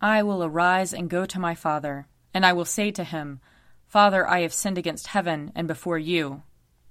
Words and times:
I 0.00 0.22
will 0.22 0.44
arise 0.44 0.94
and 0.94 1.10
go 1.10 1.26
to 1.26 1.40
my 1.40 1.54
father, 1.54 2.06
and 2.32 2.46
I 2.46 2.52
will 2.52 2.64
say 2.64 2.90
to 2.92 3.04
him, 3.04 3.40
Father, 3.88 4.28
I 4.28 4.40
have 4.40 4.52
sinned 4.52 4.78
against 4.78 5.08
heaven 5.08 5.50
and 5.54 5.66
before 5.66 5.98
you. 5.98 6.42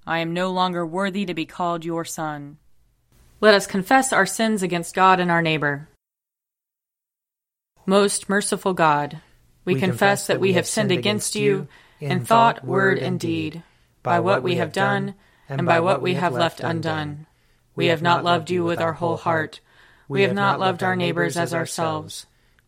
I 0.05 0.19
am 0.19 0.33
no 0.33 0.51
longer 0.51 0.85
worthy 0.85 1.25
to 1.25 1.33
be 1.33 1.45
called 1.45 1.85
your 1.85 2.03
son. 2.03 2.57
Let 3.39 3.53
us 3.53 3.67
confess 3.67 4.11
our 4.11 4.25
sins 4.25 4.63
against 4.63 4.95
God 4.95 5.19
and 5.19 5.29
our 5.31 5.41
neighbor. 5.41 5.87
Most 7.85 8.27
merciful 8.27 8.73
God, 8.73 9.21
we, 9.63 9.75
we 9.75 9.79
confess 9.79 10.27
that 10.27 10.41
we 10.41 10.53
have 10.53 10.67
sinned 10.67 10.91
against 10.91 11.35
you 11.35 11.67
in 12.01 12.25
thought, 12.25 12.65
word, 12.65 12.99
and 12.99 13.19
deed, 13.19 13.63
by 14.03 14.19
what 14.19 14.43
we 14.43 14.55
have 14.55 14.73
done 14.73 15.15
and 15.47 15.65
by 15.65 15.79
what 15.79 16.01
we 16.01 16.15
have 16.15 16.33
left 16.33 16.59
undone. 16.59 17.25
We 17.75 17.87
have 17.87 18.01
not 18.01 18.23
loved 18.23 18.49
you 18.49 18.65
with 18.65 18.81
our 18.81 18.93
whole 18.93 19.17
heart. 19.17 19.61
We 20.09 20.23
have 20.23 20.33
not 20.33 20.59
loved 20.59 20.83
our 20.83 20.95
neighbors 20.95 21.37
as 21.37 21.53
ourselves. 21.53 22.25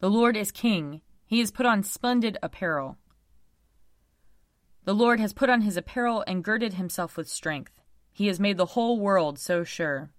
The 0.00 0.10
Lord 0.10 0.36
is 0.36 0.52
King, 0.52 1.00
he 1.26 1.40
has 1.40 1.50
put 1.50 1.66
on 1.66 1.82
splendid 1.82 2.38
apparel. 2.42 2.98
The 4.84 4.94
Lord 4.94 5.20
has 5.20 5.32
put 5.32 5.50
on 5.50 5.62
his 5.62 5.76
apparel 5.76 6.24
and 6.26 6.44
girded 6.44 6.74
himself 6.74 7.16
with 7.16 7.28
strength. 7.28 7.80
He 8.12 8.28
has 8.28 8.40
made 8.40 8.56
the 8.56 8.66
whole 8.66 8.98
world 8.98 9.38
so 9.38 9.64
sure 9.64 10.10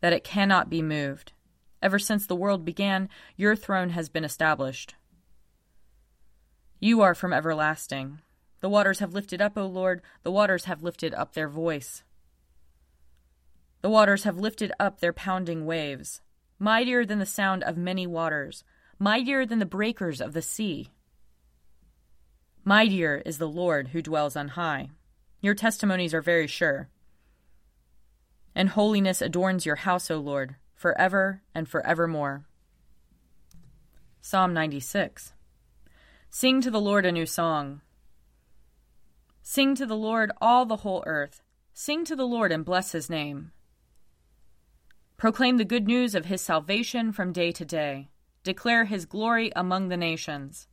that 0.00 0.12
it 0.12 0.24
cannot 0.24 0.68
be 0.68 0.82
moved. 0.82 1.32
Ever 1.80 1.98
since 1.98 2.26
the 2.26 2.34
world 2.34 2.64
began, 2.64 3.08
your 3.36 3.54
throne 3.54 3.90
has 3.90 4.08
been 4.08 4.24
established. 4.24 4.94
You 6.80 7.00
are 7.00 7.14
from 7.14 7.32
everlasting. 7.32 8.20
The 8.60 8.68
waters 8.68 8.98
have 8.98 9.14
lifted 9.14 9.40
up, 9.40 9.56
O 9.56 9.66
Lord, 9.66 10.02
the 10.22 10.32
waters 10.32 10.64
have 10.64 10.82
lifted 10.82 11.14
up 11.14 11.34
their 11.34 11.48
voice. 11.48 12.02
The 13.82 13.90
waters 13.90 14.24
have 14.24 14.38
lifted 14.38 14.72
up 14.80 15.00
their 15.00 15.12
pounding 15.12 15.66
waves, 15.66 16.20
mightier 16.62 17.04
than 17.04 17.18
the 17.18 17.26
sound 17.26 17.62
of 17.64 17.76
many 17.76 18.06
waters, 18.06 18.62
mightier 18.98 19.44
than 19.44 19.58
the 19.58 19.66
breakers 19.66 20.20
of 20.20 20.32
the 20.32 20.42
sea. 20.42 20.90
Mightier 22.64 23.20
is 23.26 23.38
the 23.38 23.48
Lord 23.48 23.88
who 23.88 24.00
dwells 24.00 24.36
on 24.36 24.48
high. 24.48 24.90
Your 25.40 25.54
testimonies 25.54 26.14
are 26.14 26.22
very 26.22 26.46
sure 26.46 26.88
and 28.54 28.70
holiness 28.70 29.22
adorns 29.22 29.66
your 29.66 29.76
house, 29.76 30.10
O 30.10 30.18
Lord, 30.18 30.56
forever 30.74 31.42
and 31.54 31.68
forevermore. 31.68 32.46
Psalm 34.20 34.54
96 34.54 35.32
Sing 36.30 36.60
to 36.60 36.70
the 36.70 36.80
Lord 36.80 37.04
a 37.04 37.12
new 37.12 37.26
song. 37.26 37.80
Sing 39.42 39.74
to 39.74 39.86
the 39.86 39.96
Lord 39.96 40.32
all 40.40 40.64
the 40.64 40.76
whole 40.76 41.02
earth. 41.06 41.42
Sing 41.74 42.04
to 42.04 42.16
the 42.16 42.26
Lord 42.26 42.52
and 42.52 42.64
bless 42.64 42.92
his 42.92 43.10
name. 43.10 43.52
Proclaim 45.22 45.56
the 45.56 45.64
good 45.64 45.86
news 45.86 46.16
of 46.16 46.24
his 46.24 46.40
salvation 46.40 47.12
from 47.12 47.32
day 47.32 47.52
to 47.52 47.64
day. 47.64 48.08
Declare 48.42 48.86
his 48.86 49.06
glory 49.06 49.52
among 49.54 49.86
the 49.86 49.96
nations 49.96 50.66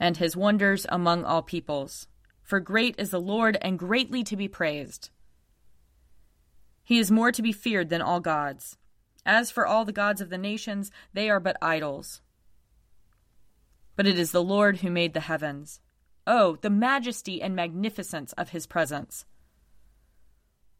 and 0.00 0.16
his 0.16 0.36
wonders 0.36 0.84
among 0.88 1.22
all 1.22 1.42
peoples. 1.42 2.08
For 2.42 2.58
great 2.58 2.96
is 2.98 3.10
the 3.10 3.20
Lord 3.20 3.56
and 3.62 3.78
greatly 3.78 4.24
to 4.24 4.36
be 4.36 4.48
praised. 4.48 5.10
He 6.82 6.98
is 6.98 7.08
more 7.08 7.30
to 7.30 7.40
be 7.40 7.52
feared 7.52 7.88
than 7.88 8.02
all 8.02 8.18
gods. 8.18 8.78
As 9.24 9.48
for 9.52 9.64
all 9.64 9.84
the 9.84 9.92
gods 9.92 10.20
of 10.20 10.28
the 10.28 10.36
nations, 10.36 10.90
they 11.12 11.30
are 11.30 11.38
but 11.38 11.56
idols. 11.62 12.20
But 13.94 14.08
it 14.08 14.18
is 14.18 14.32
the 14.32 14.42
Lord 14.42 14.78
who 14.78 14.90
made 14.90 15.14
the 15.14 15.20
heavens. 15.20 15.78
Oh, 16.26 16.56
the 16.62 16.68
majesty 16.68 17.40
and 17.40 17.54
magnificence 17.54 18.32
of 18.32 18.48
his 18.48 18.66
presence! 18.66 19.24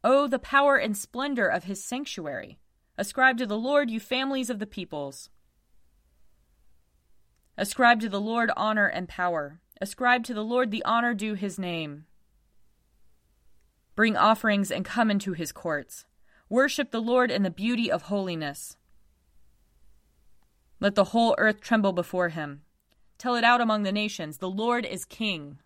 Oh, 0.05 0.27
the 0.27 0.39
power 0.39 0.77
and 0.77 0.97
splendor 0.97 1.47
of 1.47 1.65
his 1.65 1.85
sanctuary! 1.85 2.59
Ascribe 2.99 3.39
to 3.39 3.47
the 3.47 3.59
Lord, 3.59 3.91
you 3.91 4.01
families 4.01 4.51
of 4.51 4.59
the 4.59 4.67
peoples. 4.67 5.31
Ascribe 7.57 8.01
to 8.01 8.09
the 8.09 8.21
Lord 8.21 8.51
honor 8.57 8.87
and 8.87 9.09
power. 9.09 9.61
Ascribe 9.81 10.25
to 10.25 10.35
the 10.35 10.45
Lord 10.45 10.71
the 10.71 10.85
honor 10.85 11.15
due 11.15 11.35
his 11.35 11.59
name. 11.59 12.07
Bring 13.95 14.17
offerings 14.17 14.71
and 14.71 14.85
come 14.85 15.11
into 15.11 15.33
his 15.33 15.53
courts. 15.53 16.07
Worship 16.49 16.91
the 16.91 17.01
Lord 17.01 17.31
in 17.31 17.43
the 17.43 17.51
beauty 17.51 17.91
of 17.91 18.03
holiness. 18.03 18.77
Let 20.81 20.95
the 20.95 21.05
whole 21.05 21.35
earth 21.39 21.61
tremble 21.61 21.93
before 21.93 22.31
him. 22.31 22.63
Tell 23.19 23.37
it 23.37 23.45
out 23.45 23.61
among 23.61 23.85
the 23.85 23.93
nations 23.93 24.39
the 24.39 24.51
Lord 24.51 24.85
is 24.85 25.05
king. 25.05 25.59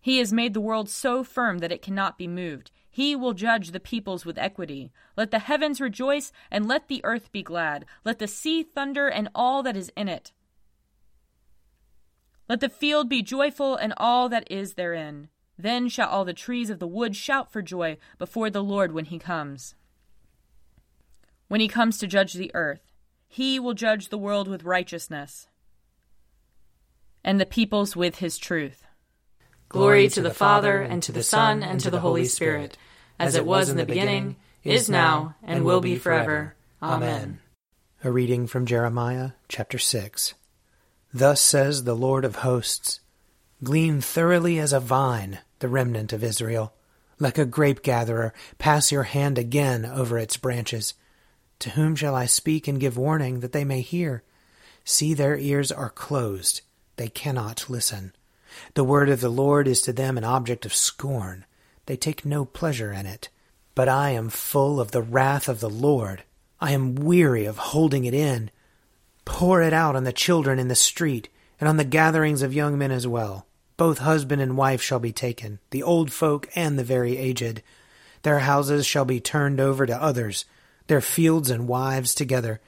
He 0.00 0.18
has 0.18 0.32
made 0.32 0.54
the 0.54 0.60
world 0.60 0.88
so 0.88 1.22
firm 1.22 1.58
that 1.58 1.72
it 1.72 1.82
cannot 1.82 2.16
be 2.16 2.26
moved. 2.26 2.70
He 2.90 3.14
will 3.14 3.34
judge 3.34 3.70
the 3.70 3.80
peoples 3.80 4.24
with 4.24 4.38
equity. 4.38 4.90
Let 5.16 5.30
the 5.30 5.38
heavens 5.38 5.80
rejoice, 5.80 6.32
and 6.50 6.66
let 6.66 6.88
the 6.88 7.04
earth 7.04 7.30
be 7.32 7.42
glad. 7.42 7.84
Let 8.04 8.18
the 8.18 8.26
sea 8.26 8.62
thunder, 8.62 9.08
and 9.08 9.28
all 9.34 9.62
that 9.62 9.76
is 9.76 9.92
in 9.96 10.08
it. 10.08 10.32
Let 12.48 12.60
the 12.60 12.68
field 12.68 13.08
be 13.08 13.22
joyful, 13.22 13.76
and 13.76 13.94
all 13.96 14.28
that 14.30 14.50
is 14.50 14.74
therein. 14.74 15.28
Then 15.56 15.88
shall 15.88 16.08
all 16.08 16.24
the 16.24 16.32
trees 16.32 16.70
of 16.70 16.78
the 16.78 16.86
wood 16.86 17.14
shout 17.14 17.52
for 17.52 17.60
joy 17.60 17.98
before 18.18 18.48
the 18.48 18.64
Lord 18.64 18.92
when 18.92 19.04
he 19.04 19.18
comes. 19.18 19.74
When 21.48 21.60
he 21.60 21.68
comes 21.68 21.98
to 21.98 22.06
judge 22.06 22.32
the 22.32 22.50
earth, 22.54 22.90
he 23.28 23.60
will 23.60 23.74
judge 23.74 24.08
the 24.08 24.18
world 24.18 24.48
with 24.48 24.64
righteousness, 24.64 25.46
and 27.22 27.40
the 27.40 27.46
peoples 27.46 27.94
with 27.94 28.16
his 28.16 28.38
truth. 28.38 28.84
Glory 29.70 30.08
to 30.08 30.20
the 30.20 30.34
Father, 30.34 30.82
and 30.82 31.00
to 31.04 31.12
the 31.12 31.22
Son, 31.22 31.62
and 31.62 31.78
to 31.78 31.92
the 31.92 32.00
Holy 32.00 32.24
Spirit, 32.24 32.76
as 33.20 33.36
it 33.36 33.46
was 33.46 33.68
in 33.68 33.76
the 33.76 33.86
beginning, 33.86 34.34
is 34.64 34.90
now, 34.90 35.36
and 35.44 35.64
will 35.64 35.80
be 35.80 35.94
forever. 35.94 36.56
Amen. 36.82 37.38
A 38.02 38.10
reading 38.10 38.48
from 38.48 38.66
Jeremiah 38.66 39.30
chapter 39.48 39.78
6. 39.78 40.34
Thus 41.14 41.40
says 41.40 41.84
the 41.84 41.94
Lord 41.94 42.24
of 42.24 42.36
hosts 42.36 42.98
Glean 43.62 44.00
thoroughly 44.00 44.58
as 44.58 44.72
a 44.72 44.80
vine 44.80 45.38
the 45.60 45.68
remnant 45.68 46.12
of 46.12 46.24
Israel. 46.24 46.72
Like 47.20 47.38
a 47.38 47.46
grape 47.46 47.82
gatherer, 47.82 48.34
pass 48.58 48.90
your 48.90 49.04
hand 49.04 49.38
again 49.38 49.86
over 49.86 50.18
its 50.18 50.36
branches. 50.36 50.94
To 51.60 51.70
whom 51.70 51.94
shall 51.94 52.16
I 52.16 52.26
speak 52.26 52.66
and 52.66 52.80
give 52.80 52.96
warning 52.96 53.38
that 53.38 53.52
they 53.52 53.64
may 53.64 53.82
hear? 53.82 54.24
See, 54.84 55.14
their 55.14 55.36
ears 55.36 55.70
are 55.70 55.90
closed, 55.90 56.62
they 56.96 57.08
cannot 57.08 57.70
listen. 57.70 58.14
The 58.74 58.84
word 58.84 59.08
of 59.08 59.20
the 59.20 59.28
Lord 59.28 59.68
is 59.68 59.80
to 59.82 59.92
them 59.92 60.18
an 60.18 60.24
object 60.24 60.64
of 60.66 60.74
scorn. 60.74 61.44
They 61.86 61.96
take 61.96 62.24
no 62.24 62.44
pleasure 62.44 62.92
in 62.92 63.06
it. 63.06 63.28
But 63.74 63.88
I 63.88 64.10
am 64.10 64.28
full 64.28 64.80
of 64.80 64.90
the 64.90 65.02
wrath 65.02 65.48
of 65.48 65.60
the 65.60 65.70
Lord. 65.70 66.24
I 66.60 66.72
am 66.72 66.94
weary 66.94 67.46
of 67.46 67.56
holding 67.56 68.04
it 68.04 68.14
in. 68.14 68.50
Pour 69.24 69.62
it 69.62 69.72
out 69.72 69.96
on 69.96 70.04
the 70.04 70.12
children 70.12 70.58
in 70.58 70.68
the 70.68 70.74
street, 70.74 71.28
and 71.58 71.68
on 71.68 71.76
the 71.76 71.84
gatherings 71.84 72.42
of 72.42 72.52
young 72.52 72.76
men 72.76 72.90
as 72.90 73.06
well. 73.06 73.46
Both 73.76 73.98
husband 73.98 74.42
and 74.42 74.56
wife 74.56 74.82
shall 74.82 74.98
be 74.98 75.12
taken, 75.12 75.58
the 75.70 75.82
old 75.82 76.12
folk 76.12 76.48
and 76.54 76.78
the 76.78 76.84
very 76.84 77.16
aged. 77.16 77.62
Their 78.22 78.40
houses 78.40 78.84
shall 78.84 79.06
be 79.06 79.20
turned 79.20 79.60
over 79.60 79.86
to 79.86 80.02
others, 80.02 80.44
their 80.86 81.00
fields 81.00 81.48
and 81.48 81.66
wives 81.66 82.14
together. 82.14 82.60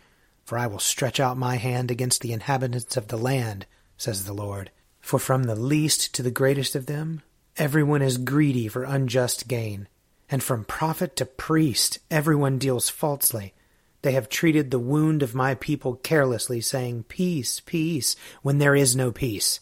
For 0.44 0.56
I 0.56 0.66
will 0.66 0.78
stretch 0.78 1.20
out 1.20 1.36
my 1.36 1.56
hand 1.56 1.90
against 1.90 2.22
the 2.22 2.32
inhabitants 2.32 2.96
of 2.96 3.08
the 3.08 3.18
land, 3.18 3.66
says 3.96 4.24
the 4.24 4.32
Lord. 4.32 4.70
For 5.02 5.18
from 5.18 5.42
the 5.42 5.54
least 5.54 6.14
to 6.14 6.22
the 6.22 6.30
greatest 6.30 6.74
of 6.74 6.86
them, 6.86 7.20
everyone 7.58 8.00
is 8.00 8.16
greedy 8.16 8.68
for 8.68 8.84
unjust 8.84 9.46
gain. 9.46 9.88
And 10.30 10.42
from 10.42 10.64
prophet 10.64 11.16
to 11.16 11.26
priest, 11.26 11.98
everyone 12.10 12.56
deals 12.56 12.88
falsely. 12.88 13.52
They 14.00 14.12
have 14.12 14.30
treated 14.30 14.70
the 14.70 14.78
wound 14.78 15.22
of 15.22 15.34
my 15.34 15.54
people 15.54 15.96
carelessly, 15.96 16.62
saying, 16.62 17.04
Peace, 17.04 17.60
peace, 17.60 18.16
when 18.40 18.56
there 18.56 18.74
is 18.74 18.96
no 18.96 19.12
peace. 19.12 19.60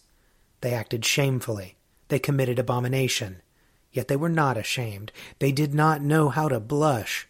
They 0.61 0.73
acted 0.73 1.05
shamefully. 1.05 1.77
They 2.09 2.21
committed 2.21 2.59
abomination. 2.61 3.43
Yet 3.93 4.07
they 4.07 4.17
were 4.17 4.29
not 4.29 4.57
ashamed. 4.57 5.11
They 5.41 5.51
did 5.51 5.75
not 5.75 6.01
know 6.01 6.29
how 6.29 6.49
to 6.49 6.61
blush. 6.61 7.27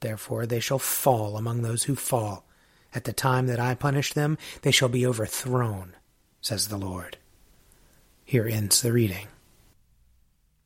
Therefore 0.00 0.46
they 0.46 0.60
shall 0.60 0.78
fall 0.78 1.36
among 1.36 1.62
those 1.62 1.84
who 1.84 1.94
fall. 1.94 2.44
At 2.94 3.04
the 3.04 3.12
time 3.12 3.46
that 3.46 3.60
I 3.60 3.74
punish 3.74 4.12
them, 4.12 4.36
they 4.62 4.70
shall 4.70 4.88
be 4.88 5.06
overthrown, 5.06 5.94
says 6.40 6.68
the 6.68 6.78
Lord. 6.78 7.18
Here 8.28 8.48
ends 8.48 8.82
the 8.82 8.92
reading. 8.92 9.28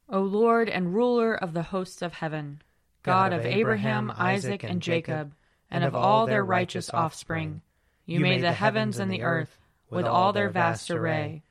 O 0.09 0.21
Lord 0.21 0.71
and 0.71 0.95
ruler 0.95 1.35
of 1.35 1.53
the 1.53 1.65
hosts 1.65 2.01
of 2.01 2.15
heaven, 2.15 2.63
God, 3.03 3.35
of 3.35 3.45
Abraham, 3.45 4.11
Isaac, 4.17 4.65
and 4.65 4.81
Jacob, 4.81 5.35
and 5.71 5.85
of 5.85 5.95
all 5.95 6.27
their 6.27 6.43
righteous 6.43 6.89
offspring, 6.89 7.61
you 8.07 8.19
made 8.19 8.43
the 8.43 8.55
heavens 8.55 8.99
and 8.99 9.13
the 9.13 9.21
earth 9.23 9.59
with 9.91 10.07
all 10.07 10.33
their 10.33 10.49
vast 10.49 10.91
array. 10.91 11.43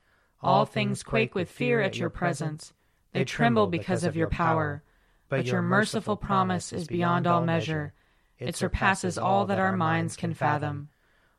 All 0.41 0.65
things 0.65 1.03
quake 1.03 1.35
with 1.35 1.47
fear 1.47 1.79
at 1.79 1.99
your 1.99 2.09
presence. 2.09 2.73
They 3.13 3.23
tremble 3.23 3.67
because 3.67 4.03
of 4.03 4.15
your 4.15 4.29
power. 4.29 4.81
But 5.29 5.45
your 5.45 5.61
merciful 5.61 6.17
promise 6.17 6.73
is 6.73 6.87
beyond 6.87 7.27
all 7.27 7.45
measure. 7.45 7.93
It 8.39 8.55
surpasses 8.55 9.19
all 9.19 9.45
that 9.45 9.59
our 9.59 9.77
minds 9.77 10.15
can 10.15 10.33
fathom. 10.33 10.89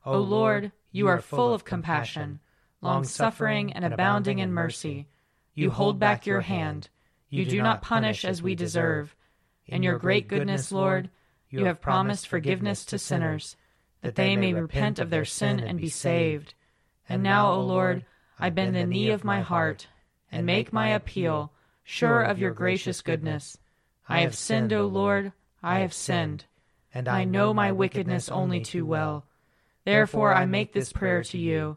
O 0.07 0.21
Lord, 0.21 0.71
you 0.93 1.09
are 1.09 1.21
full 1.21 1.53
of 1.53 1.65
compassion, 1.65 2.39
long 2.81 3.05
suffering 3.05 3.73
and 3.73 3.85
abounding 3.85 4.39
in 4.39 4.53
mercy. 4.53 5.07
You 5.55 5.71
hold 5.71 5.99
back 5.99 6.27
your 6.27 6.41
hand. 6.41 6.89
You 7.29 7.45
do 7.45 7.63
not 7.63 7.83
punish 7.83 8.25
as 8.25 8.43
we 8.43 8.55
deserve. 8.55 9.15
In 9.67 9.83
your 9.83 9.99
great 9.99 10.27
goodness, 10.27 10.73
Lord, 10.73 11.11
you 11.49 11.65
have 11.67 11.81
promised 11.81 12.27
forgiveness 12.27 12.85
to 12.87 12.99
sinners, 12.99 13.57
that 14.03 14.15
they 14.15 14.37
may 14.37 14.53
repent 14.55 14.99
of 14.99 15.11
their 15.11 15.25
sin 15.25 15.61
and 15.61 15.81
be 15.81 15.89
saved. 15.89 16.55
And 17.09 17.23
now, 17.23 17.53
O 17.53 17.61
Lord, 17.61 18.05
I 18.39 18.51
bend 18.51 18.75
the 18.75 18.87
knee 18.87 19.11
of 19.11 19.25
my 19.25 19.41
heart 19.41 19.89
and 20.33 20.47
make 20.47 20.73
my 20.73 20.89
appeal, 20.89 21.53
sure 21.85 22.23
of 22.23 22.39
your 22.39 22.53
gracious 22.53 23.03
goodness. 23.03 23.59
I 24.09 24.21
have 24.21 24.35
sinned, 24.35 24.73
O 24.73 24.87
Lord, 24.87 25.33
I 25.63 25.81
have 25.81 25.93
sinned, 25.93 26.47
and 26.95 27.07
I 27.09 27.25
know 27.25 27.53
my 27.53 27.71
wickedness 27.73 28.29
only 28.29 28.61
too 28.61 28.87
well. 28.87 29.27
Therefore 29.85 30.35
I 30.35 30.47
make 30.47 30.73
this 30.73 30.93
prayer 30.93 31.23
to 31.25 31.39
you. 31.39 31.77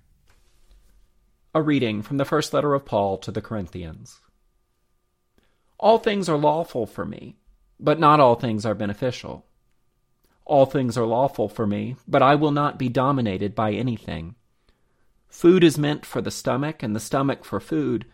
A 1.53 1.61
reading 1.61 2.01
from 2.01 2.15
the 2.15 2.23
first 2.23 2.53
letter 2.53 2.73
of 2.73 2.85
Paul 2.85 3.17
to 3.17 3.29
the 3.29 3.41
Corinthians. 3.41 4.21
All 5.77 5.97
things 5.97 6.29
are 6.29 6.37
lawful 6.37 6.85
for 6.85 7.05
me, 7.05 7.35
but 7.77 7.99
not 7.99 8.21
all 8.21 8.35
things 8.35 8.65
are 8.65 8.73
beneficial. 8.73 9.45
All 10.45 10.65
things 10.65 10.97
are 10.97 11.05
lawful 11.05 11.49
for 11.49 11.67
me, 11.67 11.97
but 12.07 12.21
I 12.21 12.35
will 12.35 12.51
not 12.51 12.79
be 12.79 12.87
dominated 12.87 13.53
by 13.53 13.73
anything. 13.73 14.35
Food 15.27 15.61
is 15.61 15.77
meant 15.77 16.05
for 16.05 16.21
the 16.21 16.31
stomach, 16.31 16.81
and 16.81 16.95
the 16.95 17.01
stomach 17.01 17.43
for 17.43 17.59
food, 17.59 18.05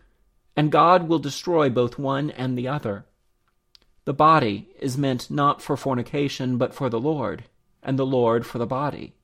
and 0.56 0.72
God 0.72 1.08
will 1.08 1.20
destroy 1.20 1.70
both 1.70 1.96
one 1.96 2.30
and 2.30 2.58
the 2.58 2.66
other. 2.66 3.06
The 4.04 4.14
body 4.14 4.70
is 4.80 4.98
meant 4.98 5.30
not 5.30 5.62
for 5.62 5.76
fornication, 5.76 6.58
but 6.58 6.74
for 6.74 6.90
the 6.90 6.98
Lord, 6.98 7.44
and 7.84 7.96
the 7.96 8.06
Lord 8.06 8.44
for 8.44 8.58
the 8.58 8.66
body. 8.66 9.14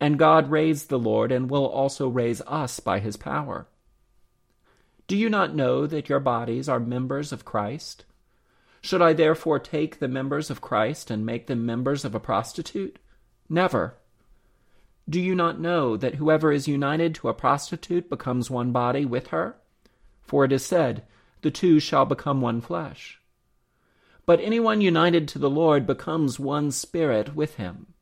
And 0.00 0.18
God 0.18 0.50
raised 0.50 0.88
the 0.88 0.98
Lord, 0.98 1.32
and 1.32 1.50
will 1.50 1.66
also 1.66 2.08
raise 2.08 2.40
us 2.46 2.80
by 2.80 3.00
his 3.00 3.16
power. 3.16 3.66
Do 5.06 5.16
you 5.16 5.28
not 5.28 5.54
know 5.54 5.86
that 5.86 6.08
your 6.08 6.20
bodies 6.20 6.68
are 6.68 6.78
members 6.78 7.32
of 7.32 7.44
Christ? 7.44 8.04
Should 8.80 9.02
I 9.02 9.12
therefore 9.12 9.58
take 9.58 9.98
the 9.98 10.08
members 10.08 10.50
of 10.50 10.60
Christ 10.60 11.10
and 11.10 11.26
make 11.26 11.46
them 11.46 11.66
members 11.66 12.04
of 12.04 12.14
a 12.14 12.20
prostitute? 12.20 12.98
Never. 13.48 13.96
Do 15.08 15.20
you 15.20 15.34
not 15.34 15.58
know 15.58 15.96
that 15.96 16.16
whoever 16.16 16.52
is 16.52 16.68
united 16.68 17.14
to 17.16 17.28
a 17.28 17.34
prostitute 17.34 18.10
becomes 18.10 18.50
one 18.50 18.72
body 18.72 19.04
with 19.06 19.28
her? 19.28 19.56
For 20.22 20.44
it 20.44 20.52
is 20.52 20.64
said, 20.64 21.04
The 21.40 21.50
two 21.50 21.80
shall 21.80 22.04
become 22.04 22.42
one 22.42 22.60
flesh. 22.60 23.18
But 24.26 24.40
anyone 24.40 24.82
united 24.82 25.26
to 25.28 25.38
the 25.38 25.48
Lord 25.48 25.86
becomes 25.86 26.38
one 26.38 26.70
spirit 26.70 27.34
with 27.34 27.54
him. 27.54 27.94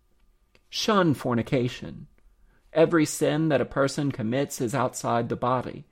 Shun 0.69 1.15
fornication. 1.15 2.07
Every 2.73 3.07
sin 3.07 3.49
that 3.49 3.61
a 3.61 3.67
person 3.67 4.13
commits 4.13 4.61
is 4.61 4.75
outside 4.75 5.29
the 5.29 5.37
body, 5.37 5.87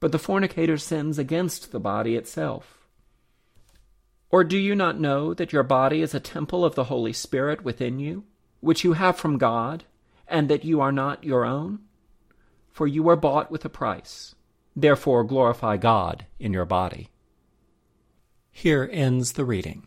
but 0.00 0.12
the 0.12 0.18
fornicator 0.18 0.78
sins 0.78 1.18
against 1.18 1.70
the 1.70 1.80
body 1.80 2.16
itself. 2.16 2.78
Or 4.30 4.44
do 4.44 4.58
you 4.58 4.74
not 4.74 5.00
know 5.00 5.32
that 5.34 5.52
your 5.52 5.62
body 5.62 6.02
is 6.02 6.14
a 6.14 6.20
temple 6.20 6.64
of 6.64 6.74
the 6.74 6.84
Holy 6.84 7.12
Spirit 7.12 7.64
within 7.64 7.98
you, 7.98 8.24
which 8.60 8.84
you 8.84 8.94
have 8.94 9.16
from 9.16 9.38
God? 9.38 9.84
and 10.28 10.48
that 10.48 10.64
you 10.64 10.80
are 10.80 10.92
not 10.92 11.24
your 11.24 11.44
own? 11.44 11.80
For 12.70 12.86
you 12.86 13.02
were 13.02 13.16
bought 13.16 13.50
with 13.50 13.64
a 13.64 13.70
price. 13.70 14.34
Therefore 14.76 15.24
glorify 15.24 15.76
God 15.76 16.26
in 16.38 16.52
your 16.52 16.66
body. 16.66 17.08
Here 18.52 18.88
ends 18.92 19.32
the 19.32 19.44
reading. 19.44 19.86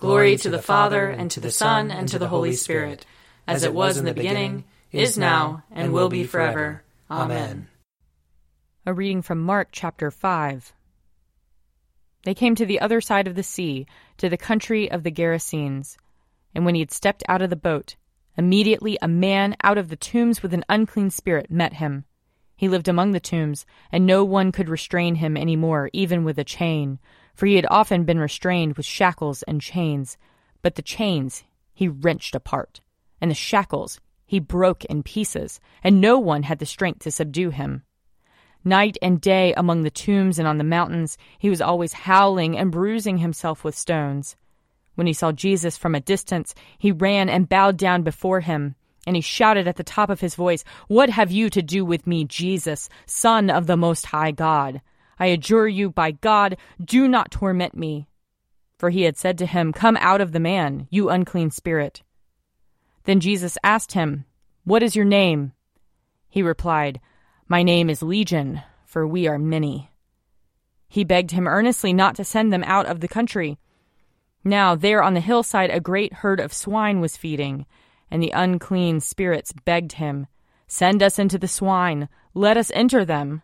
Glory 0.00 0.38
to 0.38 0.48
the 0.48 0.62
Father, 0.62 1.10
and 1.10 1.30
to 1.30 1.40
the 1.40 1.50
Son, 1.50 1.90
and 1.90 2.08
to 2.08 2.18
the 2.18 2.28
Holy 2.28 2.54
Spirit, 2.54 3.04
as 3.46 3.64
it 3.64 3.74
was 3.74 3.98
in 3.98 4.06
the 4.06 4.14
beginning, 4.14 4.64
is 4.90 5.18
now, 5.18 5.62
and 5.70 5.92
will 5.92 6.08
be 6.08 6.24
forever. 6.24 6.82
Amen. 7.10 7.68
A 8.86 8.94
reading 8.94 9.20
from 9.20 9.42
Mark 9.42 9.68
chapter 9.72 10.10
5. 10.10 10.72
They 12.22 12.32
came 12.32 12.54
to 12.54 12.64
the 12.64 12.80
other 12.80 13.02
side 13.02 13.28
of 13.28 13.34
the 13.34 13.42
sea, 13.42 13.86
to 14.16 14.30
the 14.30 14.38
country 14.38 14.90
of 14.90 15.02
the 15.02 15.10
Gerasenes. 15.10 15.98
And 16.54 16.64
when 16.64 16.74
he 16.74 16.80
had 16.80 16.92
stepped 16.92 17.22
out 17.28 17.42
of 17.42 17.50
the 17.50 17.54
boat, 17.54 17.96
immediately 18.38 18.96
a 19.02 19.08
man 19.08 19.54
out 19.62 19.76
of 19.76 19.90
the 19.90 19.96
tombs 19.96 20.42
with 20.42 20.54
an 20.54 20.64
unclean 20.70 21.10
spirit 21.10 21.50
met 21.50 21.74
him. 21.74 22.06
He 22.56 22.68
lived 22.68 22.88
among 22.88 23.12
the 23.12 23.20
tombs, 23.20 23.66
and 23.92 24.06
no 24.06 24.24
one 24.24 24.50
could 24.50 24.70
restrain 24.70 25.16
him 25.16 25.36
any 25.36 25.56
more, 25.56 25.90
even 25.92 26.24
with 26.24 26.38
a 26.38 26.44
chain, 26.44 27.00
for 27.40 27.46
he 27.46 27.56
had 27.56 27.66
often 27.70 28.04
been 28.04 28.18
restrained 28.18 28.76
with 28.76 28.84
shackles 28.84 29.42
and 29.44 29.62
chains. 29.62 30.18
But 30.60 30.74
the 30.74 30.82
chains 30.82 31.42
he 31.72 31.88
wrenched 31.88 32.34
apart, 32.34 32.82
and 33.18 33.30
the 33.30 33.34
shackles 33.34 33.98
he 34.26 34.38
broke 34.38 34.84
in 34.84 35.02
pieces, 35.02 35.58
and 35.82 36.02
no 36.02 36.18
one 36.18 36.42
had 36.42 36.58
the 36.58 36.66
strength 36.66 36.98
to 37.04 37.10
subdue 37.10 37.48
him. 37.48 37.82
Night 38.62 38.98
and 39.00 39.22
day 39.22 39.54
among 39.54 39.84
the 39.84 39.90
tombs 39.90 40.38
and 40.38 40.46
on 40.46 40.58
the 40.58 40.64
mountains, 40.64 41.16
he 41.38 41.48
was 41.48 41.62
always 41.62 41.94
howling 41.94 42.58
and 42.58 42.70
bruising 42.70 43.16
himself 43.16 43.64
with 43.64 43.74
stones. 43.74 44.36
When 44.94 45.06
he 45.06 45.14
saw 45.14 45.32
Jesus 45.32 45.78
from 45.78 45.94
a 45.94 46.00
distance, 46.00 46.54
he 46.76 46.92
ran 46.92 47.30
and 47.30 47.48
bowed 47.48 47.78
down 47.78 48.02
before 48.02 48.40
him. 48.40 48.74
And 49.06 49.16
he 49.16 49.22
shouted 49.22 49.66
at 49.66 49.76
the 49.76 49.82
top 49.82 50.10
of 50.10 50.20
his 50.20 50.34
voice, 50.34 50.62
What 50.88 51.08
have 51.08 51.32
you 51.32 51.48
to 51.48 51.62
do 51.62 51.86
with 51.86 52.06
me, 52.06 52.26
Jesus, 52.26 52.90
Son 53.06 53.48
of 53.48 53.66
the 53.66 53.78
Most 53.78 54.04
High 54.04 54.30
God? 54.30 54.82
I 55.20 55.26
adjure 55.26 55.68
you 55.68 55.90
by 55.90 56.12
God, 56.12 56.56
do 56.82 57.06
not 57.06 57.30
torment 57.30 57.76
me. 57.76 58.08
For 58.78 58.88
he 58.88 59.02
had 59.02 59.18
said 59.18 59.36
to 59.38 59.46
him, 59.46 59.74
Come 59.74 59.98
out 60.00 60.22
of 60.22 60.32
the 60.32 60.40
man, 60.40 60.88
you 60.90 61.10
unclean 61.10 61.50
spirit. 61.50 62.02
Then 63.04 63.20
Jesus 63.20 63.58
asked 63.62 63.92
him, 63.92 64.24
What 64.64 64.82
is 64.82 64.96
your 64.96 65.04
name? 65.04 65.52
He 66.30 66.42
replied, 66.42 67.00
My 67.46 67.62
name 67.62 67.90
is 67.90 68.02
Legion, 68.02 68.62
for 68.86 69.06
we 69.06 69.28
are 69.28 69.38
many. 69.38 69.90
He 70.88 71.04
begged 71.04 71.32
him 71.32 71.46
earnestly 71.46 71.92
not 71.92 72.16
to 72.16 72.24
send 72.24 72.50
them 72.50 72.64
out 72.64 72.86
of 72.86 73.00
the 73.00 73.08
country. 73.08 73.58
Now 74.42 74.74
there 74.74 75.02
on 75.02 75.12
the 75.12 75.20
hillside 75.20 75.70
a 75.70 75.80
great 75.80 76.14
herd 76.14 76.40
of 76.40 76.54
swine 76.54 77.00
was 77.00 77.18
feeding, 77.18 77.66
and 78.10 78.22
the 78.22 78.32
unclean 78.34 79.00
spirits 79.00 79.52
begged 79.52 79.92
him, 79.92 80.26
Send 80.66 81.02
us 81.02 81.18
into 81.18 81.36
the 81.36 81.46
swine, 81.46 82.08
let 82.32 82.56
us 82.56 82.70
enter 82.74 83.04
them. 83.04 83.42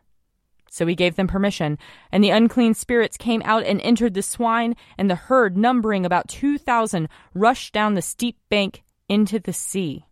So 0.77 0.87
he 0.87 0.95
gave 0.95 1.17
them 1.17 1.27
permission, 1.27 1.79
and 2.13 2.23
the 2.23 2.29
unclean 2.29 2.75
spirits 2.75 3.17
came 3.17 3.41
out 3.47 3.65
and 3.65 3.81
entered 3.81 4.13
the 4.13 4.21
swine, 4.21 4.77
and 4.99 5.09
the 5.09 5.15
herd, 5.15 5.57
numbering 5.57 6.05
about 6.05 6.29
two 6.29 6.59
thousand, 6.59 7.09
rushed 7.33 7.73
down 7.73 7.95
the 7.95 8.03
steep 8.03 8.37
bank 8.51 8.83
into 9.09 9.39
the 9.39 9.55
sea, 9.55 10.05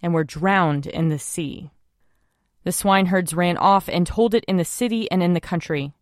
and 0.00 0.14
were 0.14 0.24
drowned 0.24 0.86
in 0.86 1.10
the 1.10 1.18
sea. 1.18 1.70
The 2.64 2.72
swineherds 2.72 3.34
ran 3.34 3.58
off 3.58 3.90
and 3.90 4.06
told 4.06 4.32
it 4.32 4.46
in 4.48 4.56
the 4.56 4.64
city 4.64 5.06
and 5.10 5.22
in 5.22 5.34
the 5.34 5.38
country. 5.38 5.92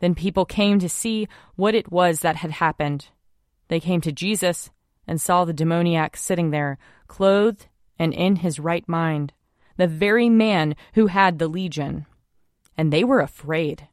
Then 0.00 0.14
people 0.14 0.44
came 0.44 0.78
to 0.80 0.88
see 0.90 1.26
what 1.54 1.74
it 1.74 1.90
was 1.90 2.20
that 2.20 2.36
had 2.36 2.50
happened. 2.50 3.08
They 3.68 3.80
came 3.80 4.02
to 4.02 4.12
Jesus 4.12 4.70
and 5.06 5.18
saw 5.18 5.46
the 5.46 5.54
demoniac 5.54 6.18
sitting 6.18 6.50
there, 6.50 6.76
clothed 7.06 7.68
and 7.98 8.12
in 8.12 8.36
his 8.36 8.60
right 8.60 8.86
mind, 8.86 9.32
the 9.78 9.86
very 9.86 10.28
man 10.28 10.76
who 10.92 11.06
had 11.06 11.38
the 11.38 11.48
legion. 11.48 12.04
And 12.76 12.92
they 12.92 13.04
were 13.04 13.20
afraid. 13.20 13.88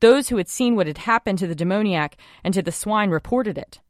Those 0.00 0.28
who 0.28 0.36
had 0.36 0.48
seen 0.48 0.74
what 0.74 0.86
had 0.86 0.98
happened 0.98 1.38
to 1.38 1.46
the 1.46 1.54
demoniac 1.54 2.16
and 2.42 2.52
to 2.54 2.62
the 2.62 2.72
swine 2.72 3.10
reported 3.10 3.56
it. 3.56 3.80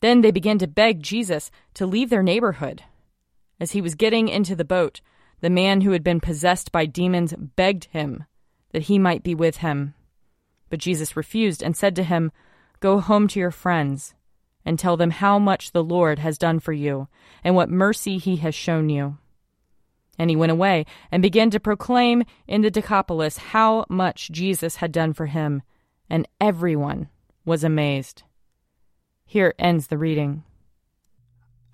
Then 0.00 0.20
they 0.20 0.30
began 0.30 0.58
to 0.58 0.66
beg 0.66 1.02
Jesus 1.02 1.50
to 1.74 1.86
leave 1.86 2.10
their 2.10 2.22
neighborhood. 2.22 2.82
As 3.60 3.72
he 3.72 3.80
was 3.80 3.94
getting 3.94 4.28
into 4.28 4.56
the 4.56 4.64
boat, 4.64 5.00
the 5.40 5.50
man 5.50 5.82
who 5.82 5.92
had 5.92 6.02
been 6.02 6.20
possessed 6.20 6.72
by 6.72 6.86
demons 6.86 7.34
begged 7.38 7.84
him 7.86 8.24
that 8.72 8.82
he 8.82 8.98
might 8.98 9.22
be 9.22 9.34
with 9.34 9.58
him. 9.58 9.94
But 10.70 10.80
Jesus 10.80 11.16
refused 11.16 11.62
and 11.62 11.76
said 11.76 11.94
to 11.96 12.02
him, 12.02 12.32
Go 12.80 12.98
home 12.98 13.28
to 13.28 13.38
your 13.38 13.50
friends 13.50 14.14
and 14.64 14.78
tell 14.78 14.96
them 14.96 15.10
how 15.10 15.38
much 15.38 15.72
the 15.72 15.84
Lord 15.84 16.18
has 16.18 16.38
done 16.38 16.58
for 16.58 16.72
you 16.72 17.08
and 17.44 17.54
what 17.54 17.68
mercy 17.68 18.18
he 18.18 18.36
has 18.36 18.54
shown 18.54 18.88
you. 18.88 19.18
And 20.18 20.30
he 20.30 20.36
went 20.36 20.52
away 20.52 20.84
and 21.10 21.22
began 21.22 21.50
to 21.50 21.60
proclaim 21.60 22.24
in 22.46 22.62
the 22.62 22.70
Decapolis 22.70 23.38
how 23.38 23.86
much 23.88 24.30
Jesus 24.30 24.76
had 24.76 24.92
done 24.92 25.12
for 25.12 25.26
him, 25.26 25.62
and 26.10 26.28
everyone 26.40 27.08
was 27.44 27.64
amazed. 27.64 28.22
Here 29.24 29.54
ends 29.58 29.86
the 29.86 29.98
reading. 29.98 30.44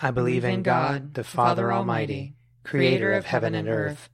I 0.00 0.12
believe 0.12 0.45
in 0.45 0.62
God, 0.62 1.14
the 1.14 1.25
Father 1.25 1.73
Almighty, 1.73 2.37
creator 2.62 3.12
of 3.12 3.26
heaven 3.26 3.54
and 3.54 3.68
earth. 3.68 4.09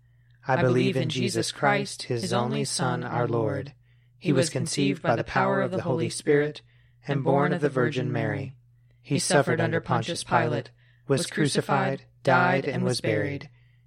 I 0.46 0.60
believe 0.60 0.96
in 0.96 1.10
Jesus 1.10 1.52
Christ, 1.52 2.04
his 2.04 2.32
only 2.32 2.64
Son, 2.64 3.04
our 3.04 3.28
Lord. 3.28 3.74
He 4.18 4.32
was 4.32 4.48
conceived 4.48 5.02
by 5.02 5.16
the 5.16 5.24
power 5.24 5.60
of 5.60 5.70
the 5.70 5.82
Holy 5.82 6.08
Spirit 6.08 6.62
and 7.06 7.22
born 7.22 7.52
of 7.52 7.60
the 7.60 7.68
Virgin 7.68 8.10
Mary. 8.10 8.54
He 9.02 9.18
suffered 9.18 9.60
under 9.60 9.80
Pontius 9.80 10.24
Pilate, 10.24 10.70
was 11.06 11.26
crucified, 11.26 12.06
died, 12.22 12.64
and 12.64 12.82
was 12.82 13.02
buried. 13.02 13.50